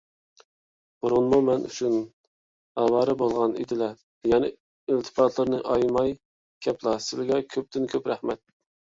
بۇرۇنمۇ 1.05 1.37
مەن 1.47 1.65
ئۈچۈن 1.65 1.97
ئاۋارە 2.83 3.13
بولغان 3.19 3.53
ئىدىلە، 3.63 3.89
يەنە 4.31 4.49
ئىلتىپاتلىرىنى 4.95 5.59
ئايىماي 5.73 6.15
كەپلا. 6.69 6.95
سىلىگە 7.09 7.39
كۆپتىن- 7.57 7.85
كۆپ 7.93 8.11
رەھمەت! 8.13 8.43